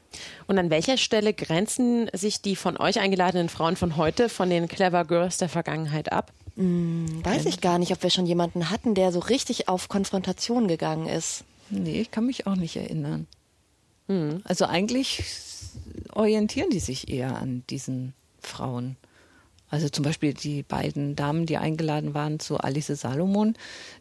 [0.47, 4.69] Und an welcher Stelle grenzen sich die von euch eingeladenen Frauen von heute von den
[4.69, 6.33] Clever Girls der Vergangenheit ab?
[6.57, 10.69] Hm, weiß ich gar nicht, ob wir schon jemanden hatten, der so richtig auf Konfrontation
[10.69, 11.45] gegangen ist.
[11.71, 13.27] Nee, ich kann mich auch nicht erinnern.
[14.07, 14.43] Mhm.
[14.45, 15.25] Also eigentlich
[16.13, 18.97] orientieren die sich eher an diesen Frauen.
[19.71, 23.55] Also zum Beispiel die beiden Damen, die eingeladen waren zu Alice Salomon,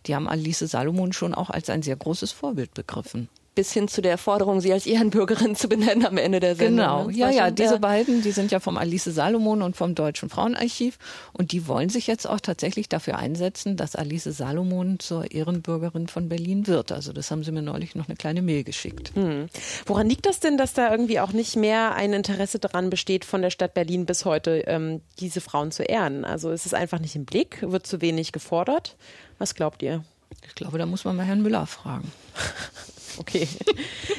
[0.06, 4.02] die haben Alice Salomon schon auch als ein sehr großes Vorbild begriffen bis hin zu
[4.02, 6.78] der Forderung, sie als Ehrenbürgerin zu benennen am Ende der Sendung.
[6.78, 7.14] Genau, ne?
[7.14, 10.98] ja, ja, diese beiden, die sind ja vom Alice Salomon und vom Deutschen Frauenarchiv
[11.34, 16.30] und die wollen sich jetzt auch tatsächlich dafür einsetzen, dass Alice Salomon zur Ehrenbürgerin von
[16.30, 16.92] Berlin wird.
[16.92, 19.12] Also das haben sie mir neulich noch eine kleine Mail geschickt.
[19.16, 19.48] Hm.
[19.86, 23.42] Woran liegt das denn, dass da irgendwie auch nicht mehr ein Interesse daran besteht, von
[23.42, 26.26] der Stadt Berlin bis heute ähm, diese Frauen zu ehren?
[26.26, 28.96] Also ist es einfach nicht im Blick, wird zu wenig gefordert?
[29.38, 30.04] Was glaubt ihr?
[30.48, 32.12] Ich glaube, da muss man mal Herrn Müller fragen.
[33.18, 33.48] Okay.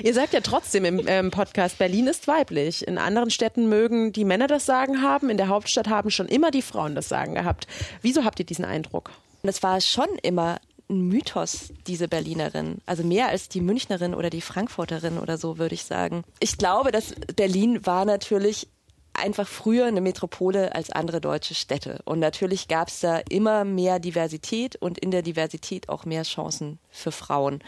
[0.03, 2.87] Ihr sagt ja trotzdem im ähm, Podcast, Berlin ist weiblich.
[2.87, 6.51] In anderen Städten mögen die Männer das Sagen haben, in der Hauptstadt haben schon immer
[6.51, 7.67] die Frauen das Sagen gehabt.
[8.03, 9.11] Wieso habt ihr diesen Eindruck?
[9.43, 12.79] Das war schon immer ein Mythos, diese Berlinerin.
[12.87, 16.25] Also mehr als die Münchnerin oder die Frankfurterin oder so, würde ich sagen.
[16.41, 18.69] Ich glaube, dass Berlin war natürlich
[19.15, 22.01] einfach früher eine Metropole als andere deutsche Städte.
[22.05, 26.79] Und natürlich gab es da immer mehr Diversität und in der Diversität auch mehr Chancen
[26.91, 27.63] für Frauen.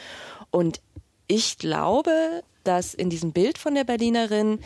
[0.50, 0.80] Und
[1.26, 4.60] ich glaube, dass in diesem Bild von der Berlinerin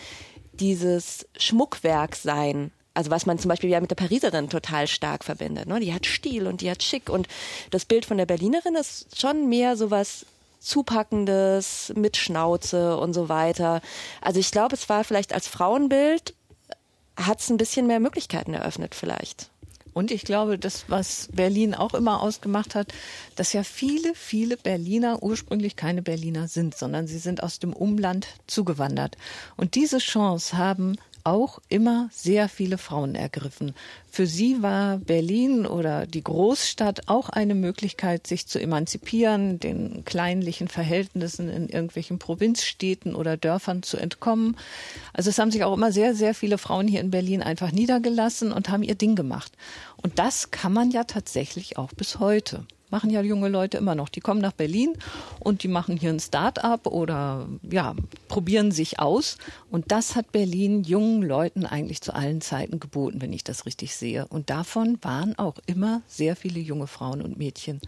[0.53, 5.67] dieses Schmuckwerk sein, also was man zum Beispiel ja mit der Pariserin total stark verbindet.
[5.67, 5.81] Ne?
[5.81, 7.09] Die hat Stil und die hat Schick.
[7.09, 7.29] Und
[7.71, 10.27] das Bild von der Berlinerin ist schon mehr sowas
[10.61, 13.81] Zupackendes, mit Schnauze und so weiter.
[14.21, 16.35] Also ich glaube, es war vielleicht als Frauenbild,
[17.17, 19.50] hat es ein bisschen mehr Möglichkeiten eröffnet vielleicht.
[19.93, 22.93] Und ich glaube, das, was Berlin auch immer ausgemacht hat,
[23.37, 28.27] dass ja viele, viele Berliner ursprünglich keine Berliner sind, sondern sie sind aus dem Umland
[28.47, 29.17] zugewandert.
[29.57, 33.75] Und diese Chance haben auch immer sehr viele Frauen ergriffen.
[34.11, 40.69] Für sie war Berlin oder die Großstadt auch eine Möglichkeit, sich zu emanzipieren, den kleinlichen
[40.69, 44.57] Verhältnissen in irgendwelchen Provinzstädten oder Dörfern zu entkommen.
[45.13, 48.53] Also es haben sich auch immer sehr, sehr viele Frauen hier in Berlin einfach niedergelassen
[48.53, 49.53] und haben ihr Ding gemacht.
[49.97, 54.09] Und das kann man ja tatsächlich auch bis heute machen ja junge Leute immer noch.
[54.09, 54.95] Die kommen nach Berlin
[55.39, 57.95] und die machen hier ein Start-up oder ja,
[58.29, 59.39] probieren sich aus.
[59.71, 63.95] Und das hat Berlin jungen Leuten eigentlich zu allen Zeiten geboten, wenn ich das richtig
[63.97, 64.27] sehe.
[64.29, 67.81] Und davon waren auch immer sehr viele junge Frauen und Mädchen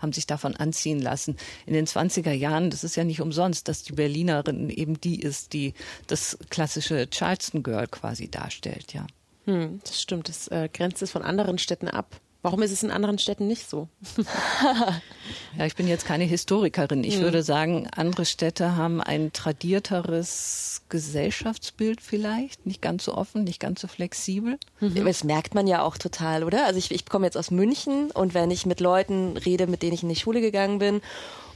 [0.00, 1.36] haben sich davon anziehen lassen.
[1.64, 5.52] In den 20er Jahren, das ist ja nicht umsonst, dass die Berlinerin eben die ist,
[5.52, 5.74] die
[6.06, 9.06] das klassische Charleston Girl quasi darstellt, ja.
[9.46, 12.20] Hm, das stimmt, das äh, grenzt es von anderen Städten ab.
[12.46, 13.88] Warum ist es in anderen Städten nicht so?
[15.58, 17.02] ja, ich bin jetzt keine Historikerin.
[17.02, 17.22] Ich Mhm.
[17.22, 23.80] würde sagen, andere Städte haben ein tradierteres Gesellschaftsbild vielleicht, nicht ganz so offen, nicht ganz
[23.80, 24.58] so flexibel.
[24.80, 26.66] Das merkt man ja auch total, oder?
[26.66, 29.94] Also ich, ich komme jetzt aus München und wenn ich mit Leuten rede, mit denen
[29.94, 31.00] ich in die Schule gegangen bin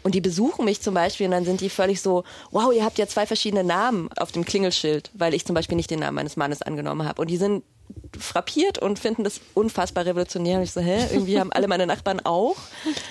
[0.02, 2.98] und die besuchen mich zum Beispiel und dann sind die völlig so, wow, ihr habt
[2.98, 6.36] ja zwei verschiedene Namen auf dem Klingelschild, weil ich zum Beispiel nicht den Namen meines
[6.36, 7.22] Mannes angenommen habe.
[7.22, 7.62] Und die sind
[8.18, 10.58] frappiert und finden das unfassbar revolutionär.
[10.58, 12.56] Und ich so, hä, irgendwie haben alle meine Nachbarn auch.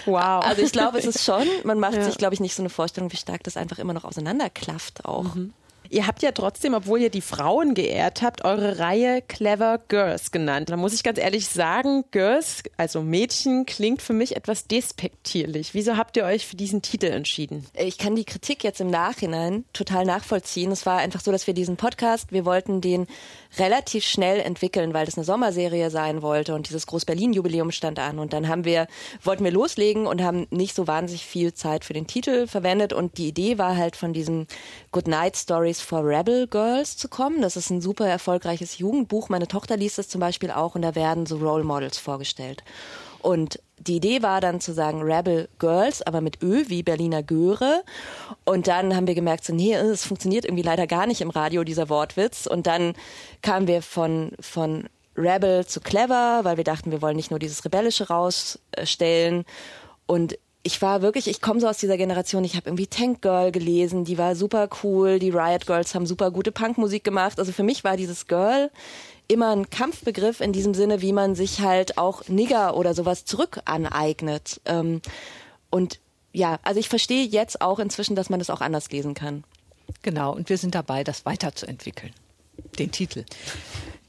[0.06, 0.44] Wow.
[0.46, 2.04] Also ich glaube, es ist schon, man macht Ja.
[2.04, 5.26] sich, glaube ich, nicht so eine Vorstellung, wie stark das einfach immer noch auseinanderklafft auch.
[5.92, 10.70] Ihr habt ja trotzdem, obwohl ihr die Frauen geehrt habt, eure Reihe Clever Girls genannt.
[10.70, 15.74] Da muss ich ganz ehrlich sagen, Girls, also Mädchen, klingt für mich etwas despektierlich.
[15.74, 17.66] Wieso habt ihr euch für diesen Titel entschieden?
[17.74, 20.72] Ich kann die Kritik jetzt im Nachhinein total nachvollziehen.
[20.72, 23.08] Es war einfach so, dass wir diesen Podcast, wir wollten den
[23.58, 28.20] relativ schnell entwickeln, weil das eine Sommerserie sein wollte und dieses Groß-Berlin-Jubiläum stand an.
[28.20, 28.88] Und dann haben wir,
[29.24, 32.94] wollten wir loslegen und haben nicht so wahnsinnig viel Zeit für den Titel verwendet.
[32.94, 34.46] Und die Idee war halt von diesem
[34.92, 37.42] Good Night Stories for Rebel Girls zu kommen.
[37.42, 39.30] Das ist ein super erfolgreiches Jugendbuch.
[39.30, 42.64] Meine Tochter liest das zum Beispiel auch und da werden so Role Models vorgestellt.
[43.22, 47.84] Und die Idee war dann zu sagen Rebel Girls, aber mit Ö wie Berliner Göre.
[48.46, 51.64] Und dann haben wir gemerkt, so, nee, es funktioniert irgendwie leider gar nicht im Radio,
[51.64, 52.46] dieser Wortwitz.
[52.46, 52.94] Und dann
[53.42, 57.64] kamen wir von, von Rebel zu Clever, weil wir dachten, wir wollen nicht nur dieses
[57.66, 59.46] Rebellische rausstellen.
[60.06, 63.52] Und ich war wirklich, ich komme so aus dieser Generation, ich habe irgendwie Tank Girl
[63.52, 67.40] gelesen, die war super cool, die Riot Girls haben super gute Punkmusik gemacht.
[67.40, 68.70] Also für mich war dieses Girl
[69.28, 73.62] immer ein Kampfbegriff in diesem Sinne, wie man sich halt auch Nigger oder sowas zurück
[73.66, 74.60] aneignet.
[74.66, 75.02] Ähm,
[75.70, 76.00] und
[76.34, 79.44] ja, also ich verstehe jetzt auch inzwischen, dass man das auch anders lesen kann.
[80.02, 82.14] Genau, und wir sind dabei, das weiterzuentwickeln.
[82.78, 83.24] Den Titel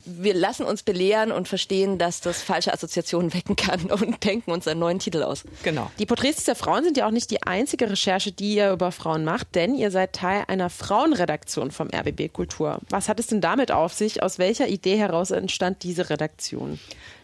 [0.04, 4.66] wir lassen uns belehren und verstehen, dass das falsche Assoziationen wecken kann und denken uns
[4.66, 5.44] einen neuen Titel aus.
[5.62, 5.90] Genau.
[5.98, 9.24] Die Porträts der Frauen sind ja auch nicht die einzige Recherche, die ihr über Frauen
[9.24, 12.80] macht, denn ihr seid Teil einer Frauenredaktion vom RBB Kultur.
[12.88, 14.22] Was hat es denn damit auf sich?
[14.22, 16.78] Aus welcher Idee heraus entstand diese Redaktion?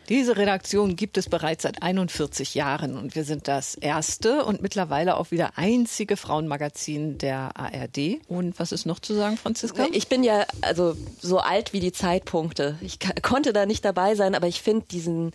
[0.08, 5.16] Diese Redaktion gibt es bereits seit 41 Jahren und wir sind das erste und mittlerweile
[5.16, 8.20] auch wieder einzige Frauenmagazin der ARD.
[8.28, 9.86] Und was ist noch zu sagen, Franziska?
[9.92, 12.78] Ich bin ja also so alt wie die Zeitpunkte.
[12.80, 15.32] Ich konnte da nicht dabei sein, aber ich finde diesen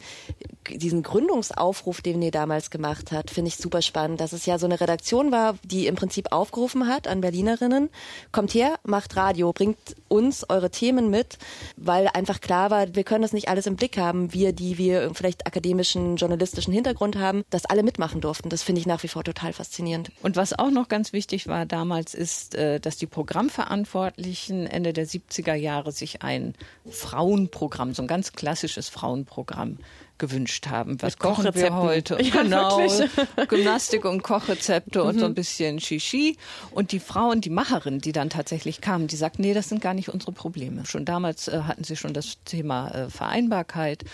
[0.69, 4.65] diesen Gründungsaufruf, den ihr damals gemacht hat, finde ich super spannend, dass es ja so
[4.65, 7.89] eine Redaktion war, die im Prinzip aufgerufen hat an Berlinerinnen,
[8.31, 11.37] kommt her, macht Radio, bringt uns eure Themen mit,
[11.77, 15.11] weil einfach klar war, wir können das nicht alles im Blick haben, wir, die wir
[15.15, 18.49] vielleicht akademischen, journalistischen Hintergrund haben, dass alle mitmachen durften.
[18.49, 20.11] Das finde ich nach wie vor total faszinierend.
[20.21, 25.07] Und was auch noch ganz wichtig war damals, ist, äh, dass die Programmverantwortlichen Ende der
[25.07, 26.53] 70er Jahre sich ein
[26.87, 29.79] Frauenprogramm, so ein ganz klassisches Frauenprogramm
[30.21, 31.01] gewünscht haben.
[31.01, 32.17] Was kochen wir heute?
[32.21, 32.79] Ja, genau,
[33.49, 35.35] Gymnastik und Kochrezepte und so ein mhm.
[35.35, 36.37] bisschen Shishi.
[36.69, 39.95] Und die Frauen, die Macherinnen, die dann tatsächlich kamen, die sagten, nee, das sind gar
[39.95, 40.85] nicht unsere Probleme.
[40.85, 44.05] Schon damals äh, hatten sie schon das Thema äh, Vereinbarkeit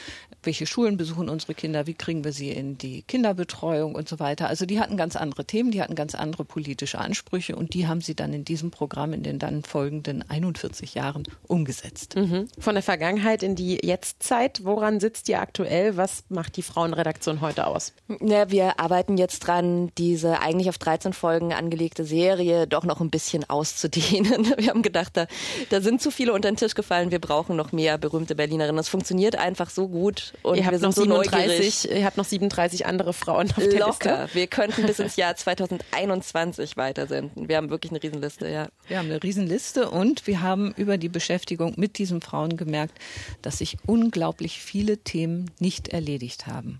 [0.48, 4.48] welche Schulen besuchen unsere Kinder, wie kriegen wir sie in die Kinderbetreuung und so weiter.
[4.48, 8.02] Also die hatten ganz andere Themen, die hatten ganz andere politische Ansprüche und die haben
[8.02, 12.15] sie dann in diesem Programm in den dann folgenden 41 Jahren umgesetzt.
[12.15, 12.48] Mhm.
[12.58, 15.96] Von der Vergangenheit in die Jetztzeit, woran sitzt ihr aktuell?
[15.97, 17.91] Was macht die Frauenredaktion heute aus?
[18.21, 23.10] Ja, wir arbeiten jetzt dran, diese eigentlich auf 13 Folgen angelegte Serie doch noch ein
[23.10, 24.53] bisschen auszudehnen.
[24.57, 25.27] Wir haben gedacht, da,
[25.69, 28.77] da sind zu viele unter den Tisch gefallen, wir brauchen noch mehr berühmte Berlinerinnen.
[28.77, 32.17] Das funktioniert einfach so gut und ihr habt wir sind noch so 37, Ihr habt
[32.17, 34.23] noch 37 andere Frauen auf der Locker.
[34.23, 34.36] Liste.
[34.36, 37.47] Wir könnten bis ins Jahr 2021 weitersenden.
[37.47, 38.67] Wir haben wirklich eine Riesenliste, ja.
[38.88, 42.97] Wir haben eine Riesenliste und wir haben über die Beschäftigung mit diesen Frauen gemerkt,
[43.41, 46.80] dass sich unglaublich viele Themen nicht erledigt haben.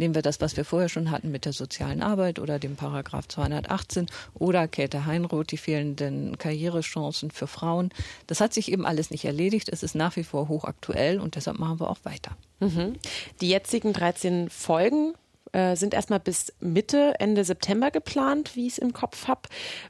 [0.00, 3.28] Nehmen wir das, was wir vorher schon hatten mit der sozialen Arbeit oder dem Paragraph
[3.28, 7.90] 218 oder Käthe Heinroth, die fehlenden Karrierechancen für Frauen.
[8.26, 9.68] Das hat sich eben alles nicht erledigt.
[9.68, 12.36] Es ist nach wie vor hochaktuell und deshalb machen wir auch weiter.
[12.60, 12.94] Mhm.
[13.42, 15.12] Die jetzigen 13 Folgen
[15.52, 19.42] äh, sind erstmal bis Mitte, Ende September geplant, wie ich es im Kopf habe.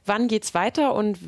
[0.05, 1.19] Wann geht's weiter und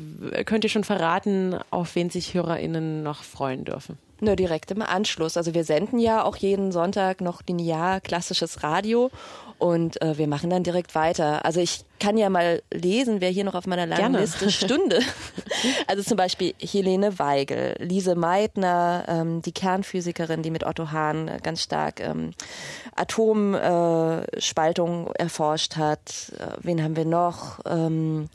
[0.44, 3.96] könnt ihr schon verraten, auf wen sich HörerInnen noch freuen dürfen?
[4.20, 5.36] Nur direkt im Anschluss.
[5.36, 9.10] Also wir senden ja auch jeden Sonntag noch linear klassisches Radio
[9.58, 11.44] und äh, wir machen dann direkt weiter.
[11.44, 14.20] Also ich kann ja mal lesen, wer hier noch auf meiner langen Gerne.
[14.20, 15.00] Liste stünde.
[15.86, 21.62] also zum Beispiel Helene Weigel, Lise Meitner, ähm, die Kernphysikerin, die mit Otto Hahn ganz
[21.62, 22.32] stark ähm,
[22.96, 26.32] Atomspaltung äh, erforscht hat.
[26.38, 27.60] Äh, wen haben wir noch?
[27.64, 28.28] Ähm,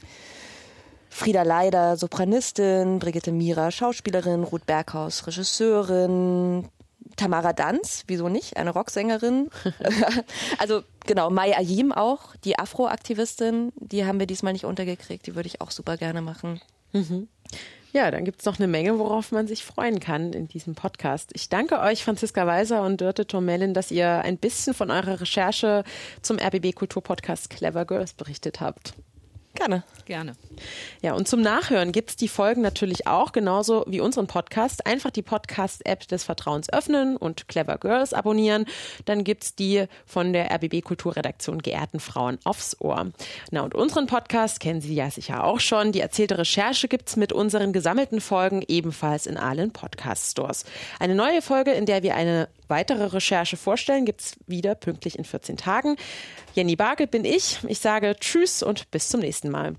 [1.09, 6.69] Frieda Leider, Sopranistin, Brigitte Mira, Schauspielerin, Ruth Berghaus, Regisseurin,
[7.15, 9.49] Tamara Danz, wieso nicht, eine Rocksängerin.
[10.57, 15.47] also genau, Mai Ayim auch, die Afro-Aktivistin, die haben wir diesmal nicht untergekriegt, die würde
[15.47, 16.61] ich auch super gerne machen.
[16.93, 17.27] Mhm.
[17.91, 21.31] Ja, dann gibt es noch eine Menge, worauf man sich freuen kann in diesem Podcast.
[21.33, 25.83] Ich danke euch, Franziska Weiser und Dörte Tormellin, dass ihr ein bisschen von eurer Recherche
[26.21, 28.93] zum RBB Kulturpodcast Clever Girls berichtet habt.
[29.59, 29.83] Gerne.
[30.05, 30.35] Gerne.
[31.01, 34.87] Ja, und zum Nachhören gibt es die Folgen natürlich auch, genauso wie unseren Podcast.
[34.87, 38.65] Einfach die Podcast-App des Vertrauens öffnen und Clever Girls abonnieren.
[39.03, 43.11] Dann gibt es die von der RBB Kulturredaktion Geehrten Frauen aufs Ohr.
[43.51, 45.91] Na, und unseren Podcast kennen Sie ja sicher auch schon.
[45.91, 50.63] Die erzählte Recherche gibt es mit unseren gesammelten Folgen ebenfalls in allen Podcast-Stores.
[51.01, 55.25] Eine neue Folge, in der wir eine weitere Recherche vorstellen, gibt es wieder pünktlich in
[55.25, 55.95] 14 Tagen.
[56.53, 57.60] Jenny Bargel bin ich.
[57.67, 59.75] Ich sage Tschüss und bis zum nächsten Mal.